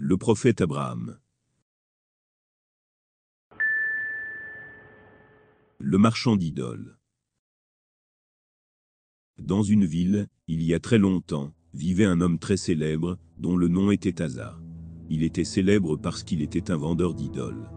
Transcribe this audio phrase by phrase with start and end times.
[0.00, 1.18] Le prophète Abraham.
[5.80, 6.98] Le marchand d'idoles.
[9.38, 13.66] Dans une ville, il y a très longtemps, vivait un homme très célèbre, dont le
[13.66, 14.62] nom était Hazar.
[15.10, 17.68] Il était célèbre parce qu'il était un vendeur d'idoles.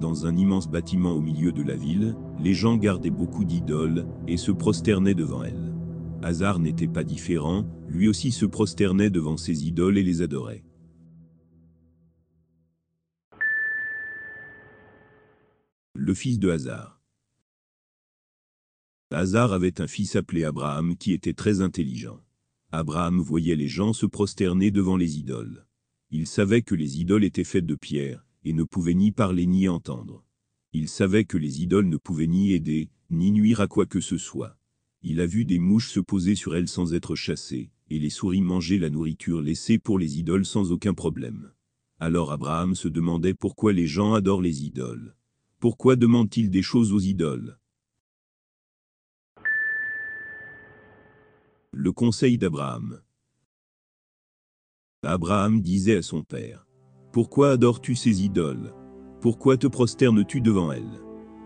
[0.00, 4.36] Dans un immense bâtiment au milieu de la ville, les gens gardaient beaucoup d'idoles et
[4.36, 5.74] se prosternaient devant elles.
[6.22, 10.64] Hazar n'était pas différent, lui aussi se prosternait devant ses idoles et les adorait.
[16.06, 17.00] Le fils de Hazar.
[19.10, 22.20] Hazar avait un fils appelé Abraham qui était très intelligent.
[22.72, 25.66] Abraham voyait les gens se prosterner devant les idoles.
[26.10, 29.66] Il savait que les idoles étaient faites de pierre, et ne pouvaient ni parler ni
[29.66, 30.22] entendre.
[30.74, 34.18] Il savait que les idoles ne pouvaient ni aider, ni nuire à quoi que ce
[34.18, 34.58] soit.
[35.00, 38.42] Il a vu des mouches se poser sur elles sans être chassées, et les souris
[38.42, 41.50] manger la nourriture laissée pour les idoles sans aucun problème.
[41.98, 45.16] Alors Abraham se demandait pourquoi les gens adorent les idoles.
[45.64, 47.58] Pourquoi demandent-ils des choses aux idoles?
[51.72, 53.00] Le conseil d'Abraham.
[55.02, 56.66] Abraham disait à son père,
[57.12, 58.74] Pourquoi adores-tu ces idoles?
[59.22, 61.00] Pourquoi te prosternes-tu devant elles?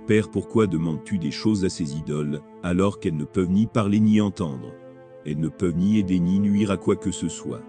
[0.09, 4.21] Père, pourquoi demandes-tu des choses à ces idoles, alors qu'elles ne peuvent ni parler ni
[4.21, 4.75] entendre?
[5.27, 7.63] Elles ne peuvent ni aider ni nuire à quoi que ce soit.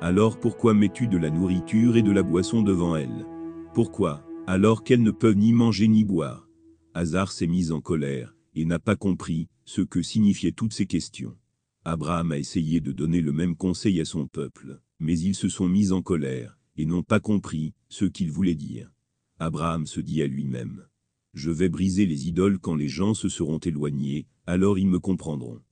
[0.00, 3.24] Alors pourquoi mets-tu de la nourriture et de la boisson devant elles?
[3.72, 4.24] Pourquoi?
[4.46, 6.48] Alors qu'elles ne peuvent ni manger ni boire.
[6.94, 11.36] Hazar s'est mis en colère, et n'a pas compris ce que signifiaient toutes ces questions.
[11.84, 15.68] Abraham a essayé de donner le même conseil à son peuple, mais ils se sont
[15.68, 18.90] mis en colère, et n'ont pas compris ce qu'il voulait dire.
[19.38, 20.86] Abraham se dit à lui-même,
[21.34, 25.62] Je vais briser les idoles quand les gens se seront éloignés, alors ils me comprendront.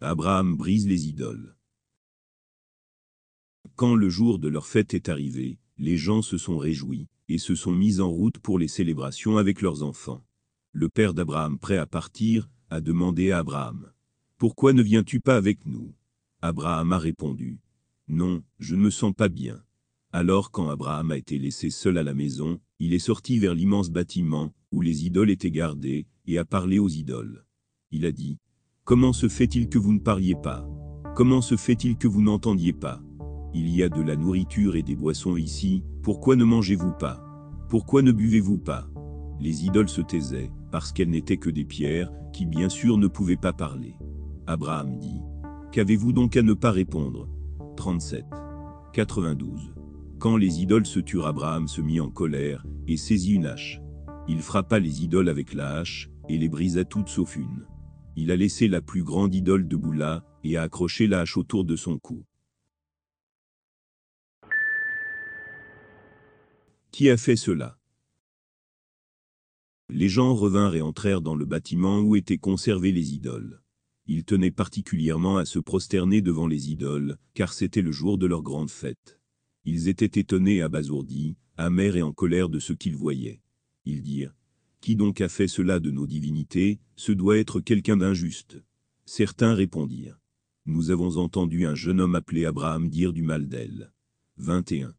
[0.00, 1.56] Abraham brise les idoles.
[3.76, 7.56] Quand le jour de leur fête est arrivé, les gens se sont réjouis, et se
[7.56, 10.24] sont mis en route pour les célébrations avec leurs enfants.
[10.72, 13.90] Le père d'Abraham, prêt à partir, a demandé à Abraham,
[14.38, 15.92] Pourquoi ne viens-tu pas avec nous?
[16.40, 17.58] Abraham a répondu,
[18.06, 19.60] Non, je ne me sens pas bien.
[20.12, 23.90] Alors quand Abraham a été laissé seul à la maison, il est sorti vers l'immense
[23.90, 27.44] bâtiment, où les idoles étaient gardées, et a parlé aux idoles.
[27.90, 28.38] Il a dit,
[28.84, 30.64] Comment se fait-il que vous ne parliez pas?
[31.16, 33.02] Comment se fait-il que vous n'entendiez pas?
[33.54, 37.24] Il y a de la nourriture et des boissons ici, pourquoi ne mangez-vous pas?
[37.68, 38.88] Pourquoi ne buvez-vous pas?
[39.40, 43.36] Les idoles se taisaient, parce qu'elles n'étaient que des pierres, qui bien sûr ne pouvaient
[43.36, 43.94] pas parler.
[44.48, 45.20] Abraham dit,
[45.70, 47.28] Qu'avez-vous donc à ne pas répondre?
[47.76, 48.24] 37.
[48.92, 49.72] 92.
[50.18, 53.80] Quand les idoles se turent, Abraham se mit en colère, et saisit une hache.
[54.26, 57.66] Il frappa les idoles avec la hache, et les brisa toutes sauf une.
[58.16, 61.64] Il a laissé la plus grande idole debout là, et a accroché la hache autour
[61.64, 62.24] de son cou.
[66.94, 67.76] Qui a fait cela?
[69.88, 73.64] Les gens revinrent et entrèrent dans le bâtiment où étaient conservées les idoles.
[74.06, 78.42] Ils tenaient particulièrement à se prosterner devant les idoles, car c'était le jour de leur
[78.44, 79.18] grande fête.
[79.64, 83.42] Ils étaient étonnés abasourdis, amers et en colère de ce qu'ils voyaient.
[83.84, 84.36] Ils dirent,
[84.80, 86.78] Qui donc a fait cela de nos divinités?
[86.94, 88.62] Ce doit être quelqu'un d'injuste.
[89.04, 90.20] Certains répondirent,
[90.64, 93.92] Nous avons entendu un jeune homme appelé Abraham dire du mal d'elle.
[94.36, 94.94] 21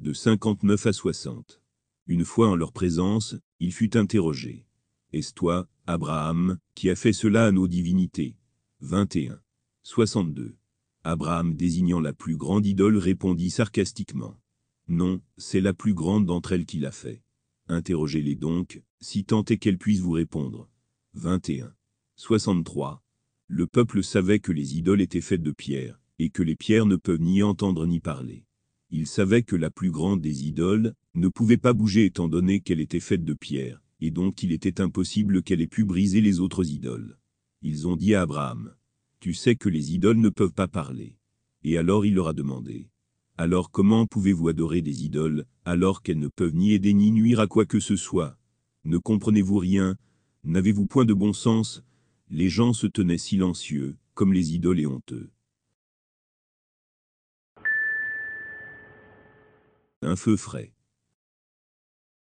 [0.00, 1.60] de 59 à 60.
[2.06, 4.64] Une fois en leur présence, il fut interrogé.
[5.12, 8.34] Est-ce toi, Abraham, qui a fait cela à nos divinités?
[8.80, 9.38] 21.
[9.82, 10.56] 62.
[11.04, 14.40] Abraham désignant la plus grande idole répondit sarcastiquement.
[14.88, 17.22] Non, c'est la plus grande d'entre elles qui l'a fait.
[17.68, 20.70] Interrogez-les donc, si tant est qu'elles puissent vous répondre.
[21.12, 21.74] 21.
[22.16, 23.02] 63.
[23.48, 26.96] Le peuple savait que les idoles étaient faites de pierre, et que les pierres ne
[26.96, 28.46] peuvent ni entendre ni parler.
[28.92, 32.80] Il savait que la plus grande des idoles ne pouvait pas bouger étant donné qu'elle
[32.80, 36.68] était faite de pierre, et donc il était impossible qu'elle ait pu briser les autres
[36.68, 37.16] idoles.
[37.62, 38.74] Ils ont dit à Abraham,
[39.20, 41.16] Tu sais que les idoles ne peuvent pas parler.
[41.62, 42.90] Et alors il leur a demandé,
[43.36, 47.46] Alors comment pouvez-vous adorer des idoles, alors qu'elles ne peuvent ni aider ni nuire à
[47.46, 48.38] quoi que ce soit?
[48.84, 49.96] Ne comprenez-vous rien?
[50.42, 51.84] N'avez-vous point de bon sens?
[52.28, 55.30] Les gens se tenaient silencieux, comme les idoles et honteux.
[60.02, 60.72] Un feu frais.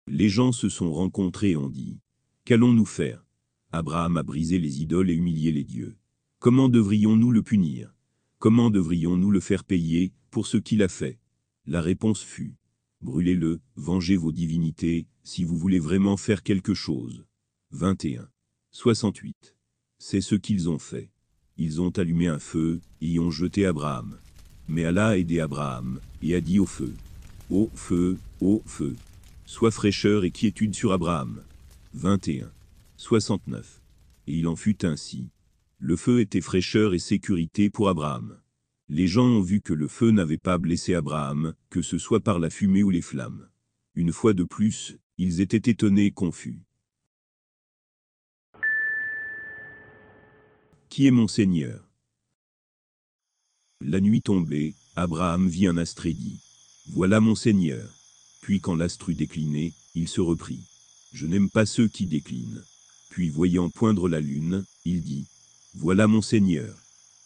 [0.07, 1.99] Les gens se sont rencontrés et ont dit,
[2.43, 3.23] Qu'allons-nous faire?
[3.71, 5.95] Abraham a brisé les idoles et humilié les dieux.
[6.39, 7.93] Comment devrions-nous le punir
[8.39, 11.19] Comment devrions-nous le faire payer pour ce qu'il a fait?
[11.67, 12.55] La réponse fut,
[13.01, 17.25] Brûlez-le, vengez vos divinités, si vous voulez vraiment faire quelque chose.
[17.71, 18.27] 21.
[18.71, 19.55] 68.
[19.99, 21.11] C'est ce qu'ils ont fait.
[21.57, 24.17] Ils ont allumé un feu, et y ont jeté Abraham.
[24.67, 26.95] Mais Allah a aidé Abraham, et a dit au feu.
[27.51, 28.95] Ô feu, ô feu.
[29.43, 31.43] Sois fraîcheur et quiétude sur Abraham.
[31.93, 32.49] 21.
[32.95, 33.81] 69.
[34.27, 35.27] Et il en fut ainsi.
[35.77, 38.39] Le feu était fraîcheur et sécurité pour Abraham.
[38.87, 42.39] Les gens ont vu que le feu n'avait pas blessé Abraham, que ce soit par
[42.39, 43.49] la fumée ou les flammes.
[43.95, 46.61] Une fois de plus, ils étaient étonnés et confus.
[50.87, 51.85] Qui est mon Seigneur?
[53.81, 56.50] La nuit tombée, Abraham vit un dit
[56.93, 57.87] Voilà mon Seigneur.
[58.41, 60.59] Puis quand l'astre eut décliné, il se reprit.
[61.13, 62.61] Je n'aime pas ceux qui déclinent.
[63.09, 65.25] Puis voyant poindre la lune, il dit
[65.73, 66.77] Voilà mon Seigneur.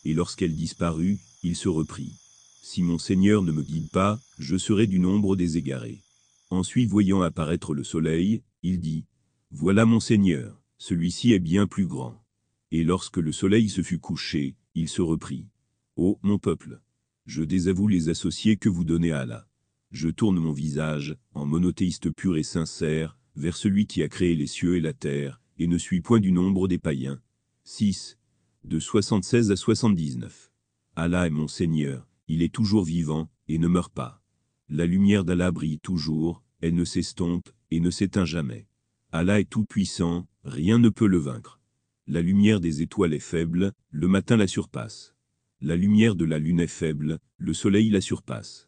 [0.04, 2.14] Et lorsqu'elle disparut, il se reprit.
[2.62, 6.04] Si mon Seigneur ne me guide pas, je serai du nombre des égarés.
[6.52, 9.06] Ensuite voyant apparaître le soleil, il dit,
[9.50, 12.24] Voilà mon Seigneur, celui-ci est bien plus grand.
[12.72, 15.48] Et lorsque le soleil se fut couché, il se reprit.
[15.96, 16.82] Ô mon peuple,
[17.26, 19.48] je désavoue les associés que vous donnez à Allah.
[19.96, 24.46] Je tourne mon visage, en monothéiste pur et sincère, vers celui qui a créé les
[24.46, 27.22] cieux et la terre, et ne suis point du nombre des païens.
[27.64, 28.18] 6.
[28.66, 30.52] De 76 à 79.
[30.98, 34.22] Allah est mon Seigneur, il est toujours vivant, et ne meurt pas.
[34.68, 38.68] La lumière d'Allah brille toujours, elle ne s'estompe, et ne s'éteint jamais.
[39.14, 41.62] Allah est tout-puissant, rien ne peut le vaincre.
[42.06, 45.16] La lumière des étoiles est faible, le matin la surpasse.
[45.62, 48.68] La lumière de la lune est faible, le soleil la surpasse.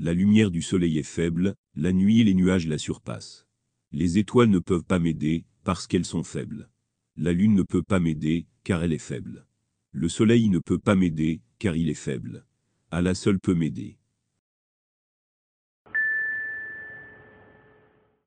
[0.00, 3.48] La lumière du soleil est faible, la nuit et les nuages la surpassent.
[3.90, 6.70] Les étoiles ne peuvent pas m'aider, parce qu'elles sont faibles.
[7.16, 9.48] La lune ne peut pas m'aider, car elle est faible.
[9.90, 12.46] Le soleil ne peut pas m'aider, car il est faible.
[12.92, 13.98] Allah seul peut m'aider.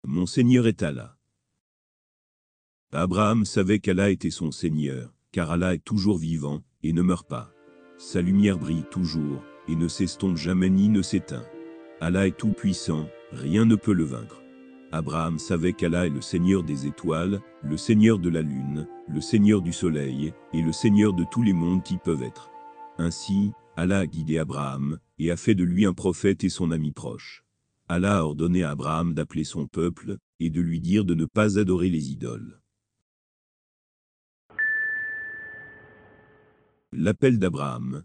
[0.03, 1.17] Mon Seigneur est Allah.
[2.91, 7.53] Abraham savait qu'Allah était son Seigneur, car Allah est toujours vivant, et ne meurt pas.
[7.97, 11.45] Sa lumière brille toujours, et ne s'estompe jamais ni ne s'éteint.
[12.03, 14.41] Allah est tout-puissant, rien ne peut le vaincre.
[14.91, 19.61] Abraham savait qu'Allah est le Seigneur des étoiles, le Seigneur de la lune, le Seigneur
[19.61, 22.49] du soleil, et le Seigneur de tous les mondes qui peuvent être.
[22.97, 26.91] Ainsi, Allah a guidé Abraham, et a fait de lui un prophète et son ami
[26.91, 27.43] proche.
[27.87, 31.59] Allah a ordonné à Abraham d'appeler son peuple, et de lui dire de ne pas
[31.59, 32.59] adorer les idoles.
[36.93, 38.03] L'appel d'Abraham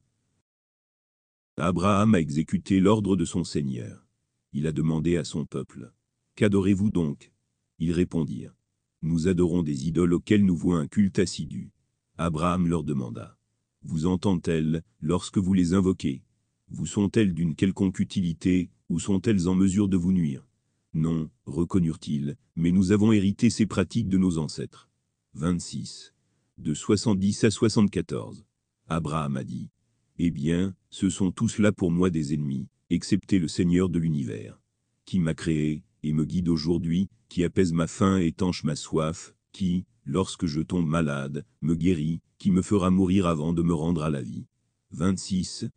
[1.58, 4.06] Abraham a exécuté l'ordre de son Seigneur.
[4.53, 5.91] Il a demandé à son peuple,
[6.35, 7.32] Qu'adorez-vous donc?
[7.79, 8.55] Ils répondirent,
[9.00, 11.70] Nous adorons des idoles auxquelles nous vouons un culte assidu.
[12.19, 13.38] Abraham leur demanda,
[13.81, 16.23] Vous entendent-elles lorsque vous les invoquez?
[16.69, 20.47] Vous sont-elles d'une quelconque utilité ou sont-elles en mesure de vous nuire?
[20.93, 24.91] Non, reconnurent-ils, mais nous avons hérité ces pratiques de nos ancêtres.
[25.32, 26.12] 26.
[26.58, 28.44] De 70 à 74.
[28.88, 29.70] Abraham a dit,
[30.19, 34.59] Eh bien, ce sont tous là pour moi des ennemis, excepté le Seigneur de l'univers,
[35.05, 39.35] qui m'a créé, et me guide aujourd'hui, qui apaise ma faim et étanche ma soif,
[39.53, 44.03] qui, lorsque je tombe malade, me guérit, qui me fera mourir avant de me rendre
[44.03, 44.47] à la vie.
[44.93, 45.69] 26.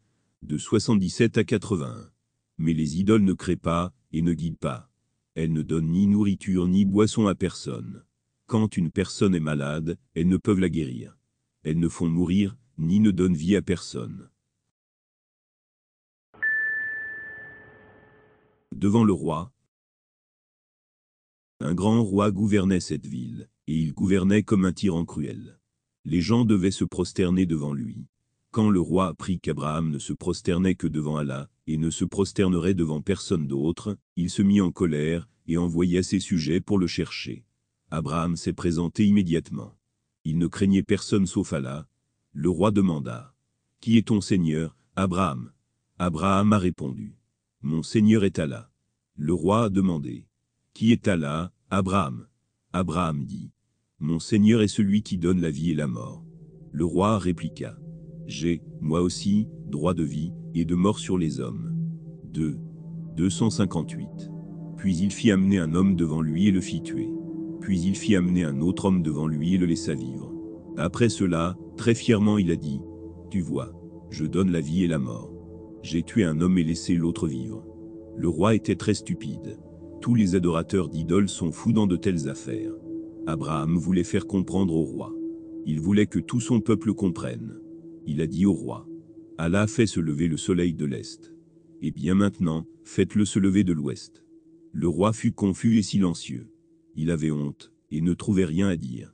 [0.42, 2.10] De 77 à 81.
[2.58, 4.90] Mais les idoles ne créent pas, et ne guident pas.
[5.36, 8.04] Elles ne donnent ni nourriture ni boisson à personne.
[8.46, 11.18] Quand une personne est malade, elles ne peuvent la guérir.
[11.64, 14.30] Elles ne font mourir, ni ne donnent vie à personne.
[18.74, 19.54] Devant le roi,
[21.60, 25.60] un grand roi gouvernait cette ville, et il gouvernait comme un tyran cruel.
[26.06, 28.08] Les gens devaient se prosterner devant lui.
[28.52, 32.76] Quand le roi apprit qu'Abraham ne se prosternait que devant Allah, et ne se prosternerait
[32.76, 37.44] devant personne d'autre, il se mit en colère, et envoya ses sujets pour le chercher.
[37.92, 39.76] Abraham s'est présenté immédiatement.
[40.24, 41.88] Il ne craignait personne sauf Allah.
[42.42, 43.36] Le roi demanda,
[43.82, 45.52] Qui est ton Seigneur, Abraham
[45.98, 47.18] Abraham a répondu,
[47.62, 48.72] Mon Seigneur est Allah.
[49.18, 50.26] Le roi a demandé,
[50.74, 52.28] Qui est Allah, Abraham
[52.72, 53.52] Abraham dit,
[54.00, 56.24] Mon Seigneur est celui qui donne la vie et la mort.
[56.72, 57.78] Le roi répliqua,
[58.26, 61.76] j'ai, moi aussi, droit de vie, et de mort sur les hommes.
[62.24, 62.58] 2.
[63.18, 64.32] 258.
[64.78, 67.10] Puis il fit amener un homme devant lui et le fit tuer.
[67.60, 70.29] Puis il fit amener un autre homme devant lui et le laissa vivre.
[70.80, 72.82] Après cela, très fièrement il a dit,
[73.30, 73.72] Tu vois,
[74.10, 75.32] je donne la vie et la mort.
[75.84, 77.64] J'ai tué un homme et laissé l'autre vivre.
[78.18, 79.60] Le roi était très stupide.
[80.02, 82.74] Tous les adorateurs d'idoles sont fous dans de telles affaires.
[83.28, 85.14] Abraham voulait faire comprendre au roi.
[85.68, 87.60] Il voulait que tout son peuple comprenne
[88.10, 88.88] il a dit au roi.
[89.38, 91.32] Allah fait se lever le soleil de l'Est.
[91.84, 94.26] Et bien maintenant, faites-le se lever de l'Ouest.
[94.74, 96.48] Le roi fut confus et silencieux.
[96.96, 99.14] Il avait honte, et ne trouvait rien à dire.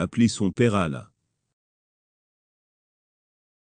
[0.00, 1.12] Appeler son père Allah.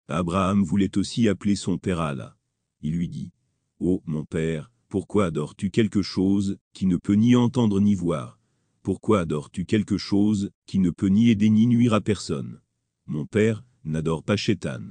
[0.07, 2.37] Abraham voulait aussi appeler son père Allah.
[2.83, 3.33] Il lui dit,
[3.79, 8.39] Oh, mon père, pourquoi adores-tu quelque chose qui ne peut ni entendre ni voir?
[8.83, 12.61] Pourquoi adores-tu quelque chose qui ne peut ni aider ni nuire à personne?
[13.07, 14.83] Mon père n'adore pas Chétan.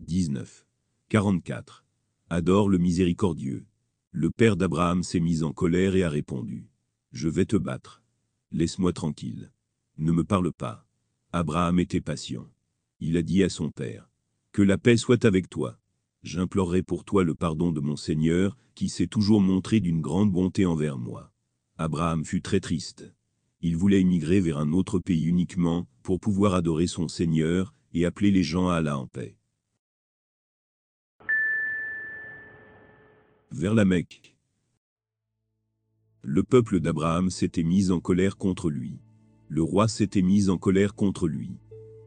[0.00, 0.66] 19.
[1.08, 1.84] 44.
[2.30, 3.64] Adore le miséricordieux.
[4.10, 6.68] Le père d'Abraham s'est mis en colère et a répondu.
[7.12, 8.02] Je vais te battre.
[8.50, 9.52] Laisse-moi tranquille.
[9.96, 10.86] Ne me parle pas.
[11.32, 12.50] Abraham était patient.
[12.98, 14.10] Il a dit à son père.
[14.50, 15.78] Que la paix soit avec toi.
[16.22, 20.66] J'implorerai pour toi le pardon de mon Seigneur, qui s'est toujours montré d'une grande bonté
[20.66, 21.32] envers moi.
[21.76, 23.12] Abraham fut très triste.
[23.60, 28.30] Il voulait émigrer vers un autre pays uniquement, pour pouvoir adorer son Seigneur, et appeler
[28.30, 29.36] les gens à Allah en paix.
[33.52, 34.36] Vers la Mecque.
[36.22, 39.03] Le peuple d'Abraham s'était mis en colère contre lui.
[39.48, 41.50] Le roi s'était mis en colère contre lui.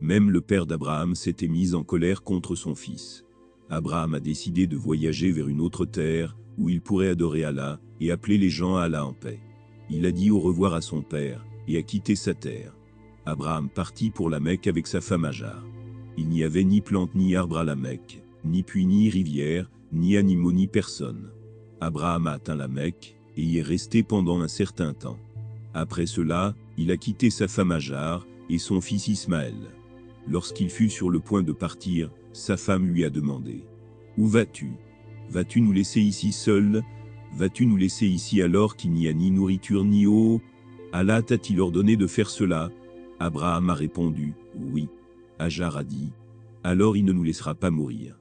[0.02, 3.26] Même le père d'Abraham s'était mis en colère contre son fils.
[3.70, 8.12] Abraham a décidé de voyager vers une autre terre, où il pourrait adorer Allah, et
[8.12, 9.40] appeler les gens à Allah en paix.
[9.90, 12.76] Il a dit au revoir à son père, et a quitté sa terre.
[13.26, 15.64] Abraham partit pour la Mecque avec sa femme Ajar.
[16.18, 20.18] Il n'y avait ni plantes ni arbres à la Mecque, ni puits ni rivière, ni
[20.18, 21.30] animaux ni personne.
[21.82, 25.20] Abraham a atteint la Mecque, et y est resté pendant un certain temps.
[25.74, 29.56] Après cela, il a quitté sa femme Ajar, et son fils Ismaël.
[30.28, 33.64] Lorsqu'il fut sur le point de partir, sa femme lui a demandé
[34.18, 34.72] Où vas-tu?
[35.30, 36.84] Vas-tu nous laisser ici seuls
[37.34, 40.42] Vas-tu nous laisser ici alors qu'il n'y a ni nourriture ni eau?
[40.94, 42.70] Allah t'a-t-il ordonné de faire cela?
[43.20, 44.88] Abraham a répondu Oui.
[45.40, 46.14] Ajar a dit
[46.64, 48.20] Alors il ne nous laissera pas mourir.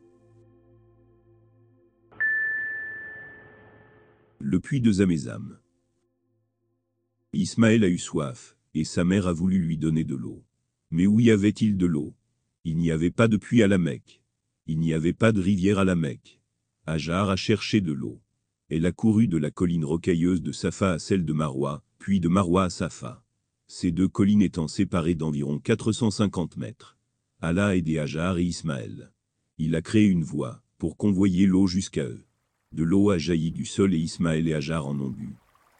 [4.39, 5.59] Le puits de Zamézam.
[7.33, 10.45] Ismaël a eu soif, et sa mère a voulu lui donner de l'eau.
[10.91, 12.15] Mais où y avait-il de l'eau?
[12.65, 14.23] Il n'y avait pas de puits à la Mecque.
[14.67, 16.41] Il n'y avait pas de rivière à la Mecque.
[16.87, 18.21] Ajar a cherché de l'eau.
[18.69, 22.29] Elle a couru de la colline rocailleuse de Safa à celle de Marwa, puis de
[22.29, 23.23] Marwa à Safa.
[23.69, 26.97] Ces deux collines étant séparées d'environ 450 mètres.
[27.41, 29.13] Allah a aidé Ajar et Ismaël.
[29.59, 32.25] Il a créé une voie, pour convoyer l'eau jusqu'à eux.
[32.73, 35.35] De l'eau a jailli du sol et Ismaël et Ajar en ont bu.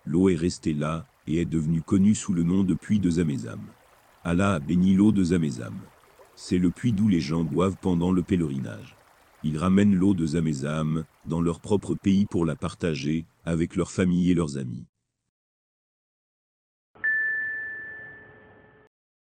[0.05, 3.61] L'eau est restée là, et est devenue connue sous le nom de puits de Zamézam.
[4.25, 5.79] Allah a béni l'eau de Zamézam.
[6.35, 8.97] C'est le puits d'où les gens boivent pendant le pèlerinage.
[9.45, 14.33] Ils ramènent l'eau de Zamézam dans leur propre pays pour la partager avec leurs familles
[14.33, 14.87] et leurs amis.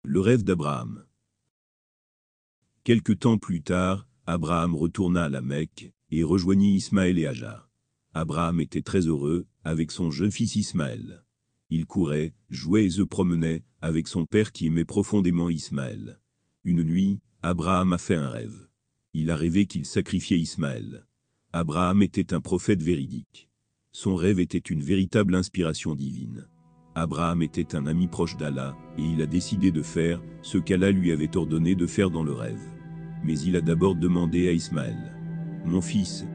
[0.04, 1.06] Le rêve d'Abraham.
[2.84, 7.70] Quelque temps plus tard, Abraham retourna à la Mecque et rejoignit Ismaël et Ajar.
[8.14, 11.24] Abraham était très heureux avec son jeune fils Ismaël.
[11.74, 16.20] Il courait, jouait et se promenait avec son père qui aimait profondément Ismaël.
[16.66, 18.68] Une nuit, Abraham a fait un rêve.
[19.14, 21.08] Il a rêvé qu'il sacrifiait Ismaël.
[21.54, 23.50] Abraham était un prophète véridique.
[23.94, 26.46] Son rêve était une véritable inspiration divine.
[26.94, 31.14] Abraham était un ami proche d'Allah, et il a décidé de faire ce qu'Allah lui
[31.14, 32.62] avait ordonné de faire dans le rêve.
[33.24, 35.16] Mais il a d'abord demandé à Ismaël.
[35.66, 36.26] Mon fils,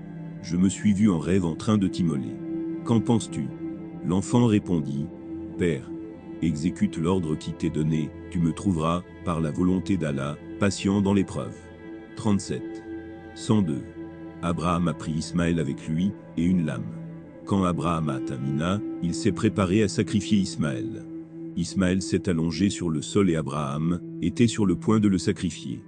[0.40, 2.34] je me suis vu en rêve en train de t'immoler.
[2.84, 3.48] Qu'en penses-tu?
[4.06, 5.06] L'enfant répondit,
[5.58, 5.90] Père,
[6.42, 11.56] exécute l'ordre qui t'est donné, tu me trouveras, par la volonté d'Allah, patient dans l'épreuve.
[12.16, 12.62] 37.
[13.34, 13.82] 102.
[14.42, 16.84] Abraham a pris Ismaël avec lui, et une lame.
[17.46, 21.06] Quand Abraham a atteint Mina, il s'est préparé à sacrifier Ismaël.
[21.56, 25.82] Ismaël s'est allongé sur le sol et Abraham était sur le point de le sacrifier.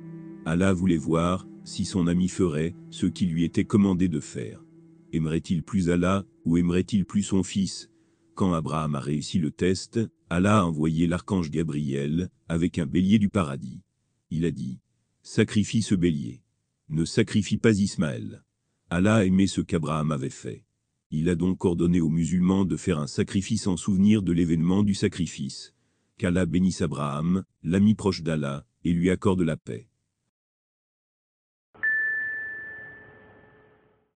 [0.46, 4.64] Allah voulait voir si son ami ferait ce qui lui était commandé de faire.
[5.12, 7.90] Aimerait-il plus Allah ou aimerait-il plus son fils?
[8.38, 9.98] Quand Abraham a réussi le test,
[10.30, 13.82] Allah a envoyé l'archange Gabriel, avec un bélier du paradis.
[14.30, 14.78] Il a dit,
[15.22, 16.44] Sacrifie ce bélier.
[16.88, 18.44] Ne sacrifie pas Ismaël.
[18.90, 20.64] Allah aimait ce qu'Abraham avait fait.
[21.10, 24.94] Il a donc ordonné aux musulmans de faire un sacrifice en souvenir de l'événement du
[24.94, 25.74] sacrifice.
[26.16, 29.88] Qu'Allah bénisse Abraham, l'ami proche d'Allah, et lui accorde la paix.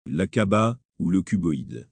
[0.05, 1.90] La Kaaba, ou le cuboïde.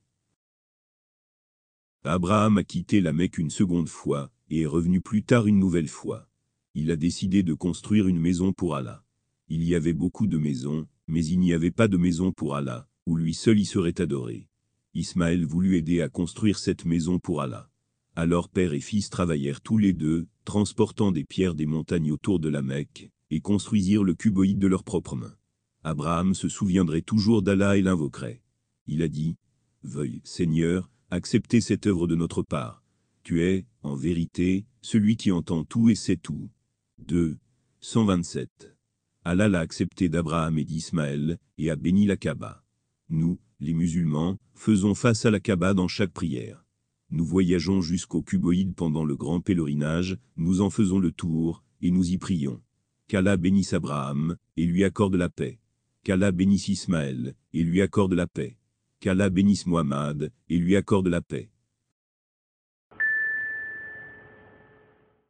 [2.06, 5.90] Abraham a quitté la Mecque une seconde fois, et est revenu plus tard une nouvelle
[5.90, 6.30] fois.
[6.74, 9.04] Il a décidé de construire une maison pour Allah.
[9.50, 12.88] Il y avait beaucoup de maisons, mais il n'y avait pas de maison pour Allah,
[13.06, 14.48] où lui seul y serait adoré.
[14.94, 17.70] Ismaël voulut aider à construire cette maison pour Allah.
[18.16, 22.48] Alors père et fils travaillèrent tous les deux, transportant des pierres des montagnes autour de
[22.48, 25.36] la Mecque, et construisirent le cuboïde de leurs propres mains.
[25.84, 28.42] Abraham se souviendrait toujours d'Allah et l'invoquerait.
[28.88, 29.36] Il a dit,
[29.84, 32.84] Veuille, Seigneur, acceptez cette œuvre de notre part.
[33.24, 36.50] Tu es, en vérité, celui qui entend tout et sait tout.
[37.00, 37.38] 2.
[37.82, 38.76] 127.
[39.24, 42.64] Allah l'a accepté d'Abraham et d'Ismaël, et a béni la Kaaba.
[43.10, 46.66] Nous, les musulmans, faisons face à la Kaaba dans chaque prière.
[47.12, 52.12] Nous voyageons jusqu'au cuboïde pendant le grand pèlerinage, nous en faisons le tour, et nous
[52.12, 52.62] y prions.
[53.08, 55.60] Qu'Allah bénisse Abraham, et lui accorde la paix.
[56.04, 58.58] Qu'Allah bénisse Ismaël, et lui accorde la paix.
[59.00, 61.50] Qu'Allah bénisse Muhammad, et lui accorde la paix.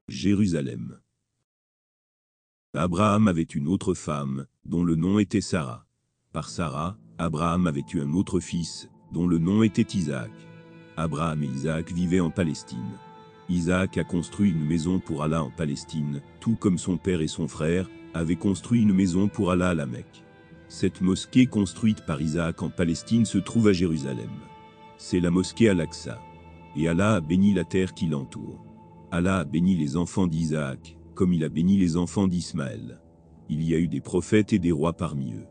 [0.07, 0.99] Jérusalem.
[2.73, 5.85] Abraham avait une autre femme, dont le nom était Sarah.
[6.31, 10.31] Par Sarah, Abraham avait eu un autre fils, dont le nom était Isaac.
[10.97, 12.97] Abraham et Isaac vivaient en Palestine.
[13.49, 17.47] Isaac a construit une maison pour Allah en Palestine, tout comme son père et son
[17.47, 20.23] frère avaient construit une maison pour Allah à la Mecque.
[20.69, 24.29] Cette mosquée construite par Isaac en Palestine se trouve à Jérusalem.
[24.97, 26.21] C'est la mosquée Al-Aqsa.
[26.75, 28.63] Et Allah a béni la terre qui l'entoure.
[29.11, 33.01] Allah a béni les enfants d'Isaac, comme il a béni les enfants d'Ismaël.
[33.49, 35.47] Il y a eu des prophètes et des rois parmi eux.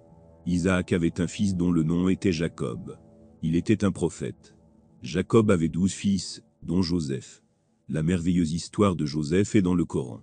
[0.47, 2.97] Isaac avait un fils dont le nom était Jacob.
[3.43, 4.55] Il était un prophète.
[5.03, 7.43] Jacob avait douze fils, dont Joseph.
[7.89, 10.23] La merveilleuse histoire de Joseph est dans le Coran.